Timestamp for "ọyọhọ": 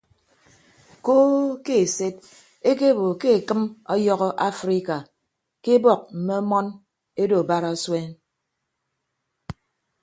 3.93-4.27